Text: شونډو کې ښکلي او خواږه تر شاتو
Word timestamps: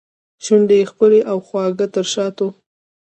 شونډو 0.43 0.75
کې 0.79 0.87
ښکلي 0.89 1.21
او 1.31 1.37
خواږه 1.47 1.87
تر 1.93 2.05
شاتو 2.13 2.47